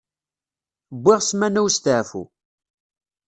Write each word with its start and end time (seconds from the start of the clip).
Wwiɣ 0.97 1.19
ssmana 1.23 1.61
usteɛfu. 1.67 2.23